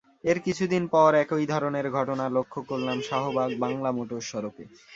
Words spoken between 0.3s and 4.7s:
এর কিছুদিন পর একই ধরনের ঘটনা লক্ষ করলাম শাহবাগ বাংলামোটর সড়কে।